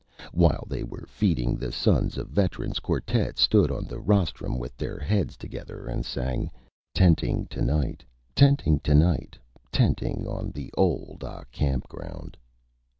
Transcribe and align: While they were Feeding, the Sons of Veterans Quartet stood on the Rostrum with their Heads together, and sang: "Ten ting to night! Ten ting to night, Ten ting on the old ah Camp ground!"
While 0.31 0.63
they 0.67 0.83
were 0.83 1.05
Feeding, 1.07 1.57
the 1.57 1.71
Sons 1.71 2.17
of 2.17 2.29
Veterans 2.29 2.79
Quartet 2.79 3.37
stood 3.37 3.69
on 3.69 3.83
the 3.83 3.99
Rostrum 3.99 4.57
with 4.57 4.75
their 4.75 4.97
Heads 4.97 5.37
together, 5.37 5.85
and 5.85 6.03
sang: 6.03 6.49
"Ten 6.91 7.13
ting 7.13 7.45
to 7.51 7.61
night! 7.61 8.03
Ten 8.33 8.55
ting 8.57 8.79
to 8.79 8.95
night, 8.95 9.37
Ten 9.71 9.93
ting 9.93 10.25
on 10.27 10.49
the 10.53 10.73
old 10.75 11.23
ah 11.23 11.43
Camp 11.51 11.87
ground!" 11.87 12.35